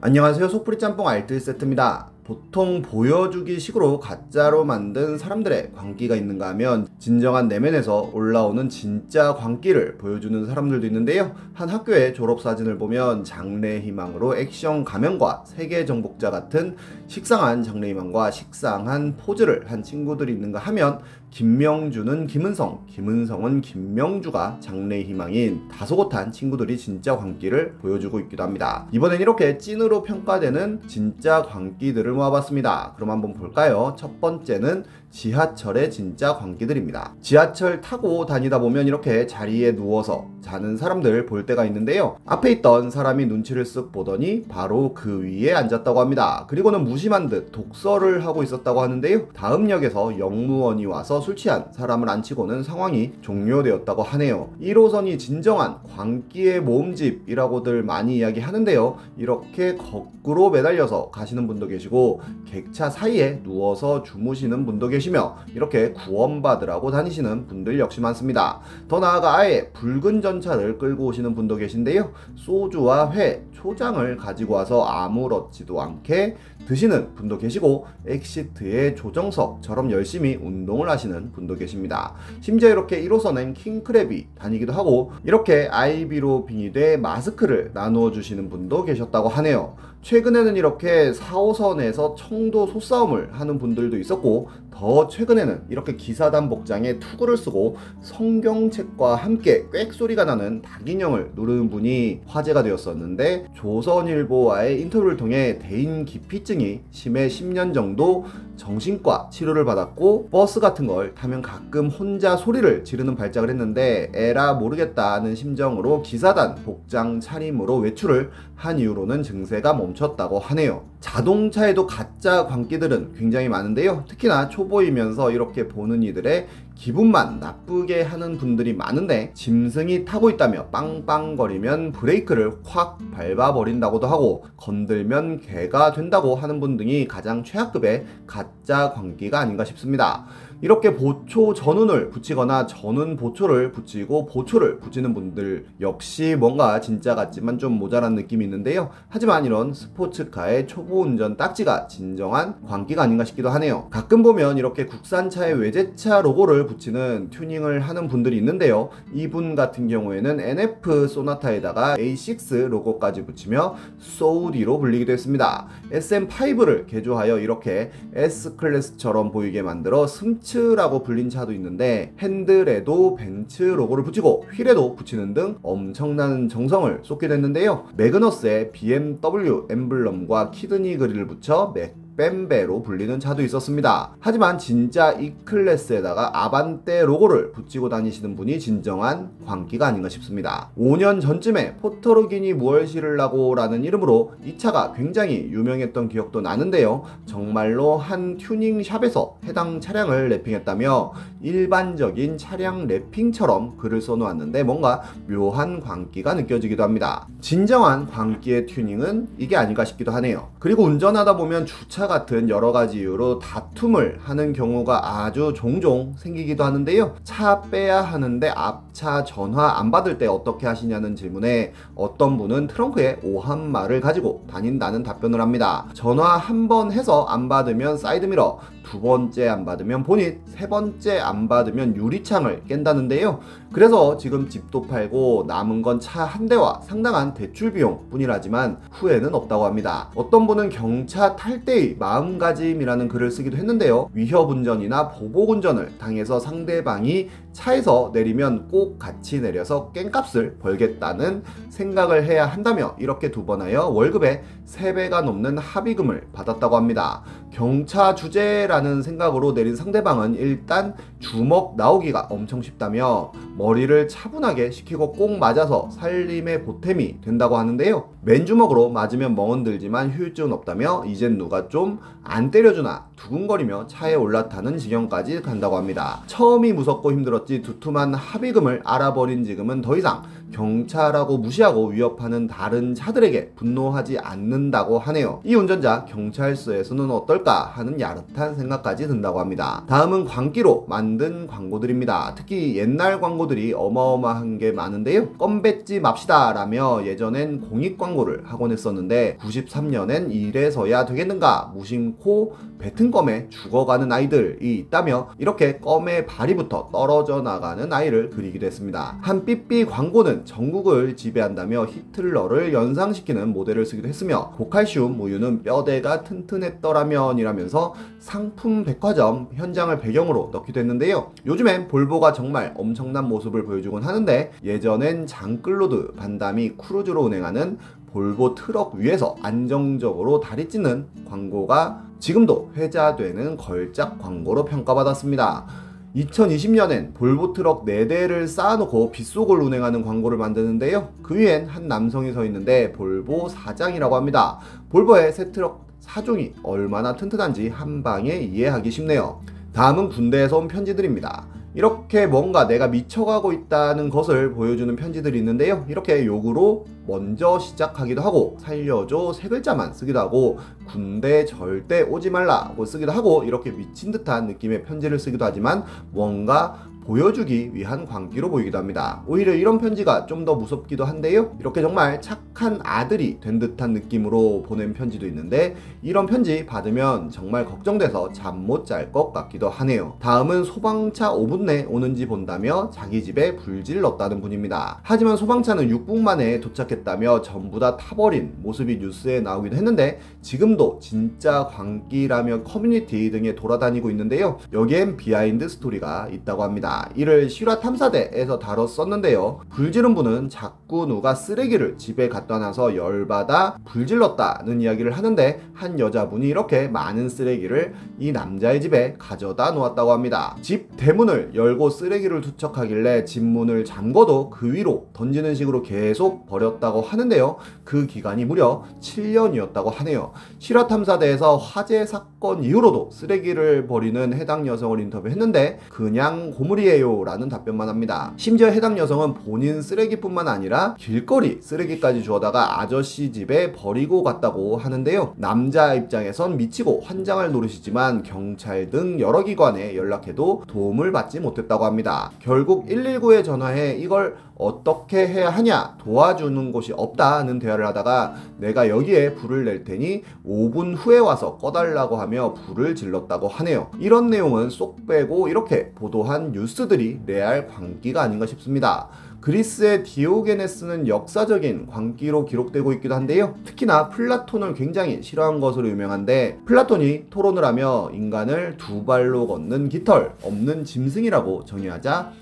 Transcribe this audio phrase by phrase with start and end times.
[0.00, 7.48] 안녕하세요 속풀이 짬뽕 알뜰 세트입니다 보통 보여주기 식으로 가짜로 만든 사람들의 광기가 있는가 하면 진정한
[7.48, 11.34] 내면에서 올라오는 진짜 광기를 보여주는 사람들도 있는데요.
[11.54, 16.76] 한 학교의 졸업사진을 보면 장래희망으로 액션 가면과 세계 정복자 같은
[17.06, 26.32] 식상한 장래희망과 식상한 포즈를 한 친구들이 있는가 하면 김명주는 김은성, 김은성은 김명주가 장래 희망인 다소곳한
[26.32, 28.88] 친구들이 진짜 광기를 보여주고 있기도 합니다.
[28.92, 32.94] 이번엔 이렇게 찐으로 평가되는 진짜 광기들을 모아봤습니다.
[32.96, 33.94] 그럼 한번 볼까요?
[33.98, 37.14] 첫 번째는 지하철의 진짜 광기들입니다.
[37.22, 42.16] 지하철 타고 다니다 보면 이렇게 자리에 누워서 자는 사람들 볼 때가 있는데요.
[42.26, 46.46] 앞에 있던 사람이 눈치를 쓱 보더니 바로 그 위에 앉았다고 합니다.
[46.48, 49.28] 그리고는 무심한 듯 독서를 하고 있었다고 하는데요.
[49.34, 54.50] 다음 역에서 영무원이 와서 술 취한 사람을 앉히고는 상황이 종료되었다고 하네요.
[54.60, 58.96] 1호선이 진정한 광기의 모음집이라고들 많이 이야기하는데요.
[59.16, 67.46] 이렇게 거꾸로 매달려서 가시는 분도 계시고 객차 사이에 누워서 주무시는 분도 계시며 이렇게 구원받으라고 다니시는
[67.46, 68.60] 분들 역시 많습니다.
[68.88, 72.12] 더 나아가 아예 붉은 전차를 끌고 오시는 분도 계신데요.
[72.36, 81.07] 소주와 회, 초장을 가지고 와서 아무렇지도 않게 드시는 분도 계시고 엑시트의 조정석처럼 열심히 운동을 하시는
[81.32, 82.14] 분도 계십니다.
[82.40, 89.76] 심지어 이렇게 1호선엔 킹크랩이 다니기도 하고 이렇게 아이비로 빙의돼 마스크를 나누어 주시는 분도 계셨다고 하네요.
[90.02, 97.76] 최근에는 이렇게 4호선에서 청도 소싸움을 하는 분들도 있었고 더 최근에는 이렇게 기사단 복장에 투구를 쓰고
[98.00, 107.26] 성경책과 함께 꽥소리가 나는 닭인형을 누르는 분이 화제가 되었었는데 조선일보와의 인터뷰를 통해 대인 기피증이 심해
[107.26, 108.24] 10년 정도
[108.56, 115.34] 정신과 치료를 받았고 버스 같은 걸 타면 가끔 혼자 소리를 지르는 발작을 했는데 에라 모르겠다는
[115.34, 120.84] 심정으로 기사단 복장 차림으로 외출을 한 이후로는 증세가 멈췄다고 하네요.
[120.98, 124.04] 자동차에도 가짜 광기들은 굉장히 많은데요.
[124.08, 132.58] 특히나 초보이면서 이렇게 보는 이들의 기분만 나쁘게 하는 분들이 많은데 짐승이 타고 있다며 빵빵거리면 브레이크를
[132.64, 140.26] 확 밟아버린다고도 하고 건들면 개가 된다고 하는 분 등이 가장 최하급의 가짜 광기가 아닌가 싶습니다.
[140.60, 147.74] 이렇게 보초 전운을 붙이거나 전운 보초를 붙이고 보초를 붙이는 분들 역시 뭔가 진짜 같지만 좀
[147.74, 148.90] 모자란 느낌이 있는데요.
[149.08, 153.88] 하지만 이런 스포츠카의 초보 운전 딱지가 진정한 광기가 아닌가 싶기도 하네요.
[153.90, 158.88] 가끔 보면 이렇게 국산차의 외제차 로고를 붙이는 튜닝을 하는 분들이 있는데요.
[159.12, 165.68] 이분 같은 경우에는 NF 소나타에다가 A6 로고까지 붙이며 소우디로 불리기도 했습니다.
[165.92, 174.46] SM5를 개조하여 이렇게 S클래스처럼 보이게 만들어 승 벤츠라고 불린 차도 있는데 핸들에도 벤츠 로고를 붙이고
[174.54, 177.86] 휠에도 붙이는 등 엄청난 정성을 쏟게 됐는데요.
[177.96, 184.16] 매그너스에 BMW 엠블럼과 키드니 그릴을 붙여 맥 벰베로 불리는 차도 있었습니다.
[184.18, 190.70] 하지만 진짜 E클래스에다가 아반떼 로고를 붙이고 다니시는 분이 진정한 광기가 아닌가 싶습니다.
[190.76, 197.04] 5년 전쯤에 포터르기니 무얼실을라고라는 이름으로 이 차가 굉장히 유명했던 기억도 나는데요.
[197.24, 206.34] 정말로 한 튜닝 shop에서 해당 차량을 wrapping했다며 일반적인 차량 wrapping처럼 글을 써놓았는데 뭔가 묘한 광기가
[206.34, 207.28] 느껴지기도 합니다.
[207.40, 210.48] 진정한 광기의 튜닝은 이게 아닌가 싶기도 하네요.
[210.58, 217.14] 그리고 운전하다 보면 주차 같은 여러 가지 이유로 다툼을 하는 경우가 아주 종종 생기기도 하는데요.
[217.22, 224.00] 차 빼야 하는데 앞차 전화 안 받을 때 어떻게 하시냐는 질문에 어떤 분은 트렁크에 오함마를
[224.00, 225.86] 가지고 다닌다는 답변을 합니다.
[225.94, 231.46] 전화 한 번 해서 안 받으면 사이드미러, 두 번째 안 받으면 본인, 세 번째 안
[231.48, 233.40] 받으면 유리창을 깬다는데요.
[233.72, 239.64] 그래서 지금 집도 팔고 남은 건 차 한 대와 상당한 대출 비용 뿐이라지만 후회는 없다고
[239.64, 240.08] 합니다.
[240.14, 244.10] 어떤 분은 경차 탈 때의 마음가짐이라는 글을 쓰기도 했는데요.
[244.12, 252.46] 위협 운전이나 보복 운전을 당해서 상대방이 차에서 내리면 꼭 같이 내려서 깽값을 벌겠다는 생각을 해야
[252.46, 257.22] 한다며 이렇게 두 번 하여 월급의 3배가 넘는 합의금을 받았다고 합니다.
[257.50, 265.90] 경차 주제라는 생각으로 내린 상대방은 일단 주먹 나오기가 엄청 쉽다며 머리를 차분하게 시키고 꼭 맞아서
[265.90, 268.10] 살림의 보탬이 된다고 하는데요.
[268.22, 271.98] 맨주먹으로 맞으면 멍은 들지만 효율적은 없다며 이젠 누가 좀
[272.28, 276.20] 안 때려주나 두근거리며 차에 올라타는 지경까지 간다고 합니다.
[276.26, 280.22] 처음이 무섭고 힘들었지 두툼한 합의금을 알아버린 지금은 더 이상
[280.52, 285.40] 경찰하고 무시하고 위협하는 다른 차들에게 분노하지 않는다고 하네요.
[285.44, 289.84] 이 운전자 경찰서에서는 어떨까 하는 야릇한 생각까지 든다고 합니다.
[289.88, 292.34] 다음은 광기로 만든 광고들입니다.
[292.36, 295.34] 특히 옛날 광고들이 어마어마한 게 많은데요.
[295.34, 303.48] 껌 뱉지 맙시다 라며 예전엔 공익 광고를 하곤 했었는데 93년엔 이래서야 되겠는가 무심코 뱉은 껌에
[303.50, 309.18] 죽어가는 아이들이 있다며 이렇게 껌에 발이 붙어 떨어져 나가는 아이를 그리기도 했습니다.
[309.20, 317.94] 한 삐삐 광고는 전국을 지배한다며 히틀러를 연상시키는 모델을 쓰기도 했으며 고칼슘 우유는 뼈대가 튼튼했더라면 이라면서
[318.18, 321.32] 삼풍 백화점 현장을 배경으로 넣기도 했는데요.
[321.46, 327.78] 요즘엔 볼보가 정말 엄청난 모습을 보여주곤 하는데 예전엔 장클로드 반담이 크루즈로 운행하는
[328.12, 335.87] 볼보 트럭 위에서 안정적으로 다리 찢는 광고가 지금도 회자되는 걸작 광고로 평가받았습니다.
[336.16, 341.10] 2020년엔 볼보 트럭 4대를 쌓아놓고 빗속을 운행하는 광고를 만드는데요.
[341.22, 344.58] 그 위엔 한 남성이 서 있는데 볼보 사장이라고 합니다.
[344.90, 349.40] 볼보의 새 트럭 사종이 얼마나 튼튼한지 한 방에 이해하기 쉽네요.
[349.74, 351.57] 다음은 군대에서 온 편지들입니다.
[351.78, 355.86] 이렇게 뭔가 내가 미쳐가고 있다는 것을 보여주는 편지들이 있는데요.
[355.88, 360.58] 이렇게 욕으로 먼저 시작하기도 하고 살려줘 세 글자만 쓰기도 하고
[360.88, 367.70] 군대 절대 오지 말라고 쓰기도 하고 이렇게 미친 듯한 느낌의 편지를 쓰기도 하지만 뭔가 보여주기
[367.72, 369.22] 위한 광기로 보이기도 합니다.
[369.26, 371.56] 오히려 이런 편지가 좀 더 무섭기도 한데요.
[371.58, 378.32] 이렇게 정말 착한 아들이 된 듯한 느낌으로 보낸 편지도 있는데 이런 편지 받으면 정말 걱정돼서
[378.32, 380.16] 잠 못 잘 것 같기도 하네요.
[380.20, 385.00] 다음은 소방차 5분 내 오는지 본다며 자기 집에 불 질렀다는 분입니다.
[385.02, 392.62] 하지만 소방차는 6분 만에 도착했다며 전부 다 타버린 모습이 뉴스에 나오기도 했는데 지금도 진짜 광기라며
[392.62, 394.58] 커뮤니티 등에 돌아다니고 있는데요.
[394.72, 396.97] 여기엔 behind story가 있다고 합니다.
[397.14, 399.60] 이를 실화 탐사대에서 다뤘었는데요.
[399.70, 406.88] 불지른 분은 자꾸 누가 쓰레기를 집에 갖다 놔서 열받아 불질렀다는 이야기를 하는데 한 여자분이 이렇게
[406.88, 410.56] 많은 쓰레기를 이 남자의 집에 가져다 놓았다고 합니다.
[410.62, 417.56] 집 대문을 열고 쓰레기를 투척하길래 집 문을 잠궈도 그 위로 던지는 식으로 계속 버렸다고 하는데요.
[417.84, 420.32] 그 기간이 무려 7년이었다고 하네요.
[420.58, 427.88] 실화 탐사대에서 화재 사건 이후로도 쓰레기를 버리는 해당 여성을 인터뷰했는데 그냥 고물이 쓰레기예요 라는 답변만
[427.88, 428.32] 합니다.
[428.36, 435.34] 심지어 해당 여성은 본인 쓰레기뿐만 아니라 길거리 쓰레기까지 주워다가 아저씨 집에 버리고 갔다고 하는데요.
[435.36, 442.30] 남자 입장에선 미치고 환장할 노릇이지만 경찰 등 여러 기관에 연락해도 도움을 받지 못했다고 합니다.
[442.38, 449.64] 결국 119에 전화해 이걸 어떻게 해야 하냐 도와주는 곳이 없다는 대화를 하다가 내가 여기에 불을
[449.64, 453.90] 낼 테니 5분 후에 와서 꺼달라고 하며 불을 질렀다고 하네요.
[453.98, 459.08] 이런 내용은 쏙 빼고 이렇게 보도한 뉴스들이 real 광기가 아닌가 싶습니다.
[459.40, 463.54] 그리스의 디오게네스는 역사적인 광기로 기록되고 있기도 한데요.
[463.64, 470.84] 특히나 플라톤을 굉장히 싫어한 것으로 유명한데 플라톤이 토론을 하며 인간을 두 발로 걷는 깃털 없는
[470.84, 472.32] 짐승이라고 정의하자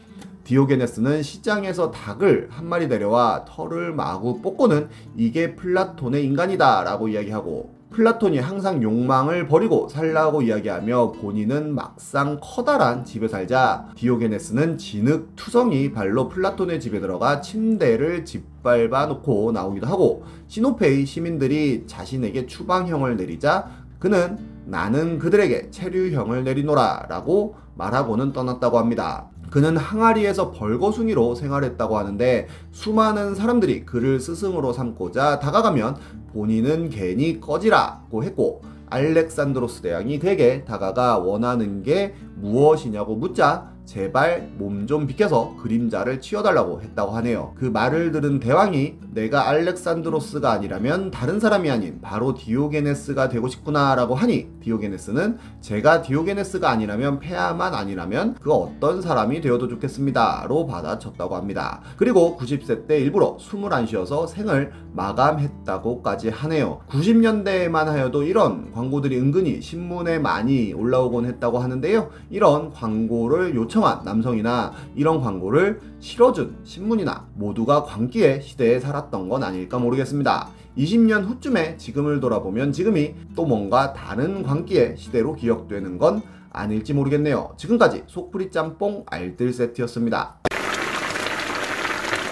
[0.47, 8.39] 디오게네스는 시장에서 닭을 한 마리 데려와 털을 마구 뽑고는 이게 플라톤의 인간이다 라고 이야기하고 플라톤이
[8.39, 16.79] 항상 욕망을 버리고 살라고 이야기하며 본인은 막상 커다란 집에 살자 디오게네스는 진흙 투성이 발로 플라톤의
[16.79, 25.71] 집에 들어가 침대를 짓밟아 놓고 나오기도 하고 시노페의 시민들이 자신에게 추방형을 내리자 그는 나는 그들에게
[25.71, 29.29] 체류형을 내리노라 라고 말하고는 떠났다고 합니다.
[29.51, 35.97] 그는 항아리에서 벌거숭이로 생활했다고 하는데 수많은 사람들이 그를 스승으로 삼고자 다가가면
[36.33, 45.07] 본인은 괜히 꺼지라고 했고 알렉산드로스 대왕이 그에게 다가가 원하는 게 무엇이냐고 묻자 제발 몸 좀
[45.07, 47.55] 비켜서 그림자를 치워달라고 했다고 하네요.
[47.57, 54.49] 그 말을 들은 대왕이 내가 알렉산드로스가 아니라면 다른 사람이 아닌 바로 디오게네스가 되고 싶구나라고 하니
[54.61, 61.81] 디오게네스는 제가 디오게네스가 아니라면 폐하만 아니라면 그 어떤 사람이 되어도 좋겠습니다로 받아쳤다고 합니다.
[61.97, 66.81] 그리고 90세 때 일부러 숨을 안 쉬어서 생을 마감했다고까지 하네요.
[66.89, 72.11] 90년대에만 하여도 이런 광고들이 은근히 신문에 많이 올라오곤 했다고 하는데요.
[72.31, 79.79] 이런 광고를 요 청한 남성이나 이런 광고를 실어준 신문이나 모두가 광기의 시대에 살았던 건 아닐까
[79.79, 80.49] 모르겠습니다.
[80.79, 87.53] 20년 후쯤에 지금을 돌아보면 지금이 또 뭔가 다른 광기의 시대로 기억되는 건 아닐지 모르겠네요.
[87.59, 90.39] 지금까지 속풀이 짬뽕 알뜰 세트였습니다.